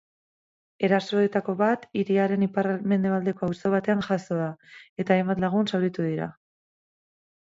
Erasoetako 0.85 1.53
bat 1.59 1.83
hiriaren 2.01 2.45
ipar-mendebaldeko 2.45 3.49
auzo 3.49 3.71
batean 3.75 4.01
jazo 4.07 4.37
da 4.39 4.49
eta 5.05 5.17
hainbat 5.17 5.43
lagun 5.45 5.69
zauritu 5.75 6.07
dira. 6.07 6.31